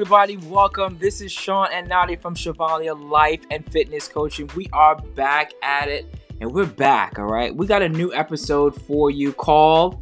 [0.00, 0.96] Everybody, welcome.
[1.00, 4.48] This is Sean and Nadi from Chevalier Life and Fitness Coaching.
[4.54, 6.06] We are back at it,
[6.40, 7.52] and we're back, all right?
[7.52, 10.00] We got a new episode for you called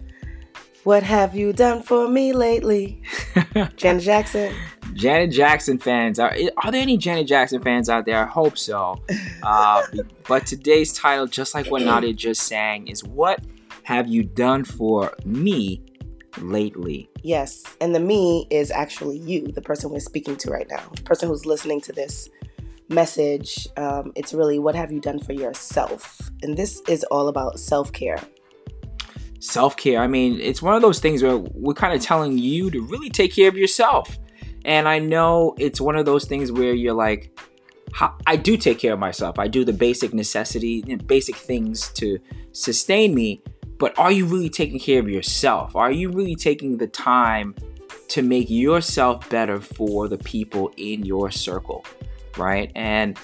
[0.85, 3.01] What Have You Done For Me Lately?
[3.77, 4.55] Janet Jackson.
[4.93, 6.19] Janet Jackson fans.
[6.19, 8.19] Are, are there any Janet Jackson fans out there?
[8.19, 9.01] I hope so.
[9.43, 9.83] Uh,
[10.29, 13.41] but today's title, just like what Nadia just sang, is What
[13.85, 15.86] Have You Done For Me
[16.39, 17.09] Lately?
[17.23, 17.65] Yes.
[17.81, 21.29] And the me is actually you, the person we're speaking to right now, the person
[21.29, 22.29] who's listening to this
[22.89, 23.67] message.
[23.77, 26.21] Um, it's really what have you done for yourself?
[26.43, 28.21] And this is all about self care.
[29.41, 30.01] Self care.
[30.01, 33.11] I mean, it's one of those things where we're kind of telling you to really
[33.11, 34.19] take care of yourself.
[34.65, 37.39] And I know it's one of those things where you're like,
[38.27, 39.39] I do take care of myself.
[39.39, 42.19] I do the basic necessity, basic things to
[42.53, 43.43] sustain me.
[43.79, 45.77] But are you really taking care of yourself?
[45.77, 47.55] Are you really taking the time
[48.09, 51.85] to make yourself better for the people in your circle?
[52.37, 52.71] Right?
[52.75, 53.19] And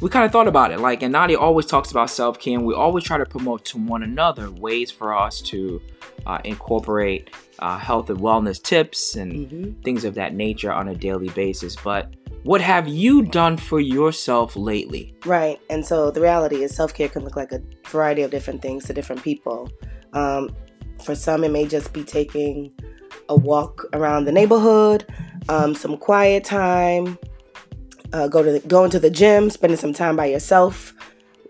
[0.00, 0.80] we kind of thought about it.
[0.80, 3.78] Like, and Nadia always talks about self care, and we always try to promote to
[3.78, 5.80] one another ways for us to
[6.26, 9.80] uh, incorporate uh, health and wellness tips and mm-hmm.
[9.82, 11.76] things of that nature on a daily basis.
[11.76, 15.16] But what have you done for yourself lately?
[15.24, 15.58] Right.
[15.70, 18.84] And so the reality is self care can look like a variety of different things
[18.84, 19.70] to different people.
[20.16, 20.50] Um,
[21.04, 22.72] for some, it may just be taking
[23.28, 25.06] a walk around the neighborhood,
[25.48, 27.18] um, some quiet time,
[28.12, 30.94] uh, go to the, going to the gym, spending some time by yourself.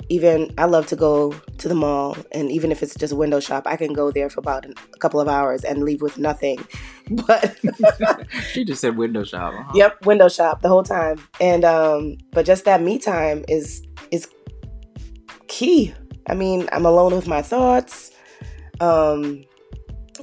[0.09, 3.41] Even I love to go to the mall, and even if it's just a window
[3.41, 6.59] shop, I can go there for about a couple of hours and leave with nothing.
[7.09, 7.57] But
[8.51, 9.55] she just said window shop.
[9.55, 9.73] Huh?
[9.77, 11.19] Yep, window shop the whole time.
[11.41, 14.27] And um, but just that me time is is
[15.47, 15.95] key.
[16.29, 18.11] I mean, I'm alone with my thoughts.
[18.81, 19.45] Um,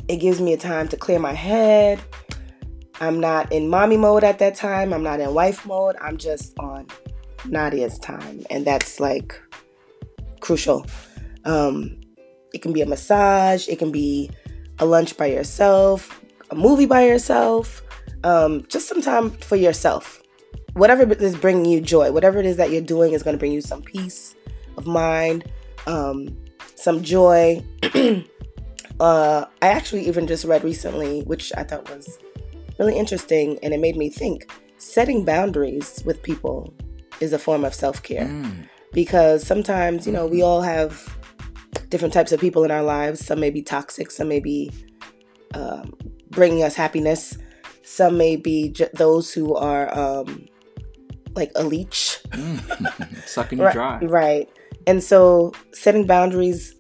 [0.08, 2.02] it gives me a time to clear my head.
[3.00, 4.94] I'm not in mommy mode at that time.
[4.94, 5.96] I'm not in wife mode.
[6.02, 6.88] I'm just on
[7.46, 8.46] Nadia's time.
[8.50, 9.40] And that's like
[10.40, 10.86] crucial.
[11.46, 12.00] Um,
[12.54, 14.30] it can be a massage, it can be
[14.80, 17.82] a lunch by yourself, a movie by yourself,
[18.24, 20.22] um, just some time for yourself.
[20.74, 23.52] Whatever is bringing you joy, whatever it is that you're doing is going to bring
[23.52, 24.36] you some peace
[24.78, 25.46] of mind,
[25.88, 26.38] um,
[26.76, 27.64] some joy.
[29.00, 32.20] Uh, I actually even just read recently, which I thought was
[32.80, 36.74] really interesting, and it made me think setting boundaries with people
[37.20, 38.26] is a form of self care.
[38.26, 38.68] Mm.
[38.92, 41.18] Because sometimes, you know, we all have
[41.90, 43.26] different types of people in our lives.
[43.26, 44.72] Some may be toxic, some may be
[45.56, 45.94] um,
[46.30, 47.38] bringing us happiness,
[47.84, 50.48] some may be j- those who are um,
[51.36, 53.28] like a leech, mm.
[53.28, 54.00] sucking you dry.
[54.00, 54.50] Right.
[54.86, 56.76] And so setting boundaries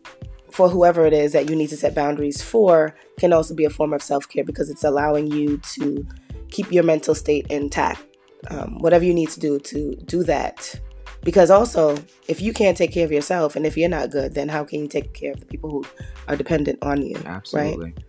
[0.54, 3.72] for whoever it is that you need to set boundaries for can also be a
[3.72, 6.08] form of self care because it's allowing you to
[6.52, 8.04] keep your mental state intact.
[8.52, 10.80] Um, whatever you need to do to do that.
[11.24, 11.98] Because also,
[12.28, 14.82] if you can't take care of yourself and if you're not good, then how can
[14.82, 15.86] you take care of the people who
[16.28, 17.16] are dependent on you?
[17.26, 17.86] Absolutely.
[17.86, 18.04] Right?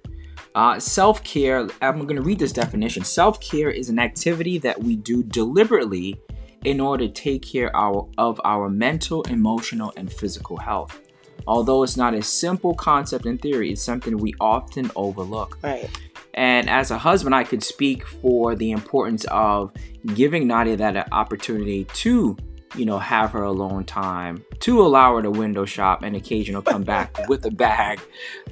[0.54, 3.04] Uh, self care, I'm going to read this definition.
[3.04, 6.20] Self care is an activity that we do deliberately
[6.64, 11.00] in order to take care our, of our mental, emotional, and physical health.
[11.46, 15.58] Although it's not a simple concept in theory, it's something we often overlook.
[15.62, 15.90] Right.
[16.34, 19.72] And as a husband, I could speak for the importance of
[20.14, 22.36] giving Nadia that opportunity to,
[22.74, 26.82] you know, have her alone time, to allow her to window shop and occasionally come
[26.82, 28.00] back with a bag.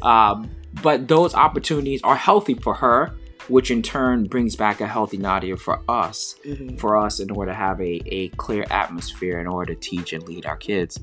[0.03, 0.51] Um,
[0.83, 3.15] but those opportunities are healthy for her
[3.49, 6.77] which in turn brings back a healthy Nadia for us, mm-hmm.
[6.77, 10.23] for us in order to have a, a clear atmosphere in order to teach and
[10.25, 11.01] lead our kids.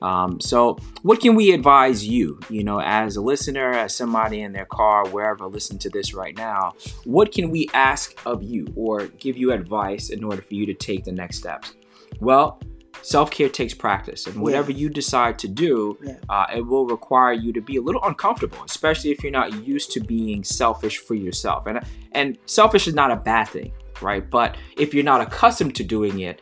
[0.00, 4.52] Um, so, what can we advise you, you know, as a listener, as somebody in
[4.52, 6.72] their car, wherever, listen to this right now?
[7.04, 10.74] What can we ask of you or give you advice in order for you to
[10.74, 11.74] take the next steps?
[12.20, 12.60] Well,
[13.02, 14.78] self care takes practice, and whatever yeah.
[14.78, 16.16] you decide to do, yeah.
[16.28, 19.92] uh, it will require you to be a little uncomfortable, especially if you're not used
[19.92, 21.66] to being selfish for yourself.
[21.66, 21.80] And
[22.12, 24.28] and selfish is not a bad thing, right?
[24.28, 26.40] But if you're not accustomed to doing it,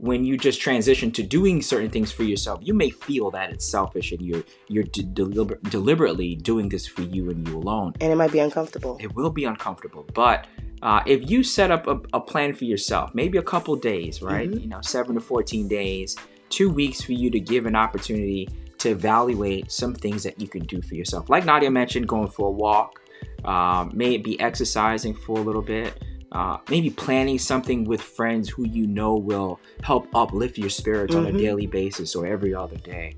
[0.00, 3.70] when you just transition to doing certain things for yourself, you may feel that it's
[3.70, 7.92] selfish and you're you're de- deliber- deliberately doing this for you and you alone.
[8.00, 8.96] And it might be uncomfortable.
[8.98, 10.46] It will be uncomfortable, but
[10.82, 14.48] uh, if you set up a, a, plan for yourself, maybe a couple days, right?
[14.48, 14.60] Mm-hmm.
[14.60, 16.16] You know, seven to 14 days,
[16.48, 18.48] two weeks for you to give an opportunity
[18.78, 21.28] to evaluate some things that you can do for yourself.
[21.28, 23.00] Like Nadia mentioned, going for a walk,
[23.44, 28.86] um, maybe exercising for a little bit, uh, maybe planning something with friends who you
[28.86, 31.26] know will help uplift your spirits mm-hmm.
[31.26, 31.44] on a mm-hmm.
[31.44, 33.14] daily basis or every other day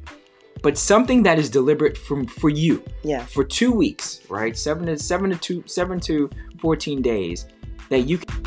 [0.63, 2.85] but something that is deliberate from for you.
[3.03, 3.25] Yeah.
[3.25, 4.57] For two weeks, right?
[4.57, 7.47] Seven to seven to two seven to fourteen days
[7.89, 8.43] that you can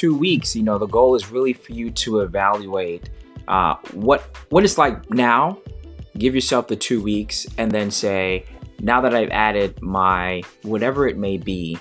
[0.00, 3.10] two weeks you know the goal is really for you to evaluate
[3.48, 5.58] uh, what what it's like now
[6.16, 8.42] give yourself the two weeks and then say
[8.80, 11.76] now that i've added my whatever it may be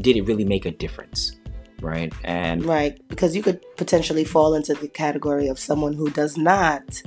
[0.00, 1.36] did it really make a difference?
[1.80, 2.12] Right.
[2.24, 7.02] And Right, because you could potentially fall into the category of someone who does not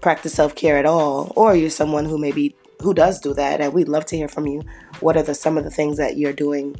[0.00, 3.72] practice self care at all, or you're someone who maybe who does do that, and
[3.72, 4.62] we'd love to hear from you.
[5.00, 6.76] What are the some of the things that you're doing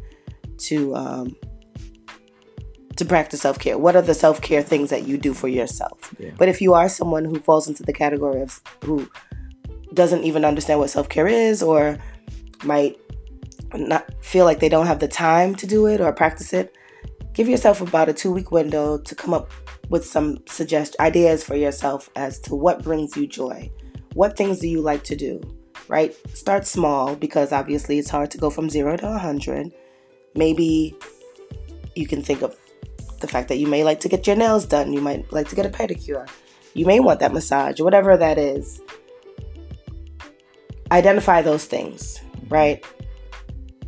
[0.59, 1.37] to um,
[2.97, 3.79] to practice self care?
[3.79, 6.15] What are the self care things that you do for yourself?
[6.19, 6.31] Yeah.
[6.37, 9.09] But if you are someone who falls into the category of who
[9.93, 11.99] doesn't even understand what self care is, or
[12.63, 12.97] might
[13.81, 16.77] not feel like they don't have the time to do it or practice it,
[17.33, 19.51] give yourself about a two week window to come up
[19.89, 23.71] with some suggest ideas for yourself as to what brings you joy.
[24.15, 25.41] What things do you like to do?
[25.89, 26.15] Right?
[26.37, 29.73] Start small because obviously it's hard to go from zero to a 100.
[30.35, 30.97] Maybe
[31.95, 32.57] you can think of
[33.21, 35.57] the fact that you may like to get your nails done, you might like to
[35.57, 36.29] get a pedicure,
[36.75, 38.81] you may want that massage, or whatever that is.
[40.91, 42.85] Identify those things, right?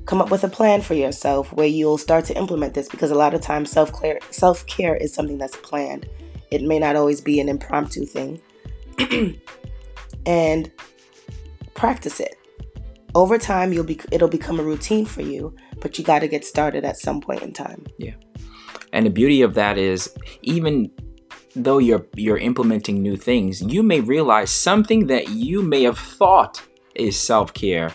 [0.06, 3.14] Come up with a plan for yourself where you'll start to implement this because a
[3.14, 6.08] lot of times self-care self-care is something that's planned.
[6.50, 8.40] It may not always be an impromptu thing.
[10.24, 10.72] And
[11.74, 12.34] practice it.
[13.14, 16.44] Over time you'll be it'll become a routine for you but you got to get
[16.44, 17.84] started at some point in time.
[17.98, 18.14] Yeah.
[18.92, 20.12] and the beauty of that is
[20.42, 20.90] even
[21.54, 26.62] though you're you're implementing new things, you may realize something that you may have thought
[26.94, 27.94] is self-care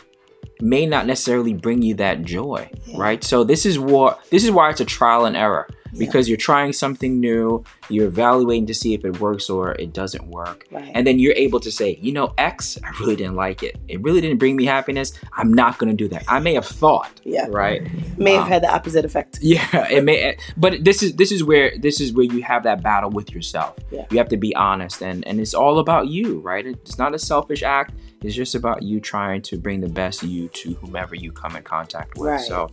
[0.61, 3.23] may not necessarily bring you that joy, right?
[3.23, 6.05] So this is what this is why it's a trial and error Yeah.
[6.05, 10.27] because you're trying something new, you're evaluating to see if it works or it doesn't
[10.27, 10.65] work.
[10.71, 13.77] right And then you're able to say, you know, X, I really didn't like it.
[13.87, 15.13] It really didn't bring me happiness.
[15.33, 16.23] I'm not going to do that.
[16.27, 17.81] I may have thought, yeah right?
[18.17, 20.37] may have um, had the opposite effect Yeah, it may.
[20.57, 23.75] But this is this is where this is where you have that battle with yourself.
[23.91, 24.05] Yeah.
[24.09, 26.65] You have to be honest, and and it's all about you, right?
[26.65, 27.93] It's not a selfish act.
[28.23, 31.63] It's just about you trying to bring the best you to whomever you come in
[31.63, 32.29] contact with.
[32.29, 32.41] Right.
[32.41, 32.69] So,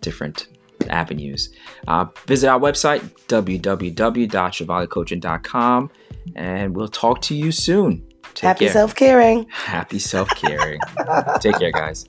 [0.01, 0.47] different
[0.89, 1.49] avenues.
[1.87, 5.91] Uh, visit our website, www.chevaliercoaching.com,
[6.35, 8.03] and we'll talk to you soon.
[8.33, 8.73] Take Happy care.
[8.73, 9.47] self-caring.
[9.49, 10.79] Happy self caring.
[11.39, 12.07] Take care, guys.